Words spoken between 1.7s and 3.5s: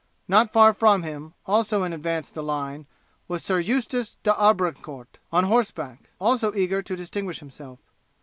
in advance of the line, was